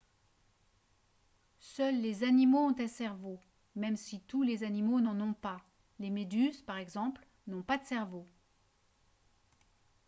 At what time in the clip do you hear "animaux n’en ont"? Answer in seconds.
4.63-5.35